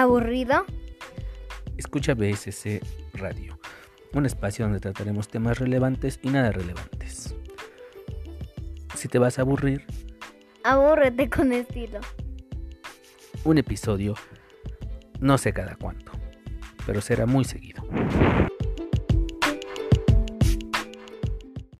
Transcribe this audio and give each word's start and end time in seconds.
¿Aburrido? 0.00 0.64
Escucha 1.76 2.14
BSC 2.14 2.80
Radio, 3.12 3.58
un 4.14 4.24
espacio 4.24 4.64
donde 4.64 4.80
trataremos 4.80 5.28
temas 5.28 5.58
relevantes 5.58 6.18
y 6.22 6.30
nada 6.30 6.52
relevantes. 6.52 7.34
Si 8.96 9.08
te 9.08 9.18
vas 9.18 9.38
a 9.38 9.42
aburrir, 9.42 9.84
Abúrrete 10.64 11.28
con 11.28 11.52
estilo. 11.52 12.00
un 13.44 13.58
episodio, 13.58 14.14
no 15.20 15.36
sé 15.36 15.52
cada 15.52 15.76
cuánto, 15.76 16.12
pero 16.86 17.02
será 17.02 17.26
muy 17.26 17.44
seguido. 17.44 17.86